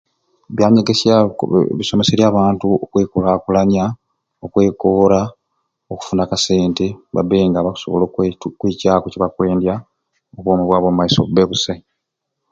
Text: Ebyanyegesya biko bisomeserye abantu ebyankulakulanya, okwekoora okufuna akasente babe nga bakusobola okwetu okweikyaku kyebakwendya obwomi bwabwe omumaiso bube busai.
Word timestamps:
Ebyanyegesya 0.51 1.13
biko 1.27 1.43
bisomeserye 1.79 2.25
abantu 2.27 2.67
ebyankulakulanya, 2.85 3.85
okwekoora 4.45 5.21
okufuna 5.91 6.21
akasente 6.23 6.85
babe 7.13 7.37
nga 7.49 7.65
bakusobola 7.65 8.03
okwetu 8.05 8.45
okweikyaku 8.49 9.05
kyebakwendya 9.07 9.73
obwomi 10.37 10.63
bwabwe 10.65 10.87
omumaiso 10.89 11.19
bube 11.23 11.43
busai. 11.49 11.79